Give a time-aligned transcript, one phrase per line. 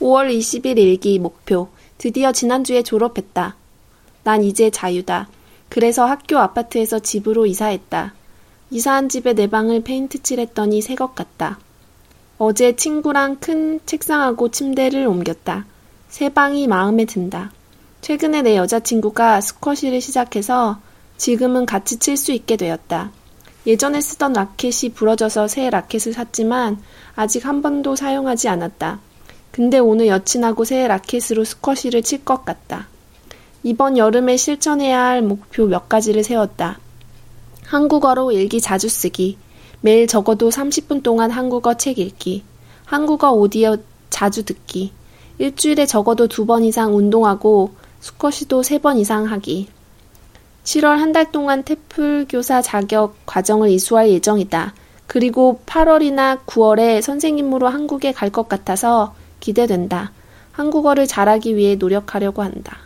[0.00, 1.68] 5월 20일 일기 목표.
[1.98, 3.56] 드디어 지난주에 졸업했다.
[4.24, 5.28] 난 이제 자유다.
[5.68, 8.14] 그래서 학교 아파트에서 집으로 이사했다.
[8.70, 11.58] 이사한 집에 내 방을 페인트 칠했더니 새 것 같다.
[12.38, 15.66] 어제 친구랑 큰 책상하고 침대를 옮겼다.
[16.08, 17.52] 새 방이 마음에 든다.
[18.00, 20.80] 최근에 내 여자친구가 스쿼시를 시작해서
[21.18, 23.10] 지금은 같이 칠 수 있게 되었다.
[23.66, 26.82] 예전에 쓰던 라켓이 부러져서 새 라켓을 샀지만
[27.14, 29.00] 아직 한 번도 사용하지 않았다.
[29.60, 32.88] 근데 오늘 여친하고 새 라켓으로 스쿼시를 칠 것 같다.
[33.62, 36.78] 이번 여름에 실천해야 할 목표 몇 가지를 세웠다.
[37.66, 39.36] 한국어로 일기 자주 쓰기.
[39.82, 42.42] 매일 적어도 30분 동안 한국어 책 읽기.
[42.86, 43.76] 한국어 오디오
[44.08, 44.92] 자주 듣기.
[45.36, 49.68] 일주일에 적어도 두 번 이상 운동하고 스쿼시도 세 번 이상 하기.
[50.64, 54.72] 7월 한 달 동안 태플 교사 자격 과정을 이수할 예정이다.
[55.06, 60.12] 그리고 8월이나 9월에 선생님으로 한국에 갈 것 같아서 기대된다.
[60.52, 62.78] 한국어를 잘하기 위해 노력하려고 한다.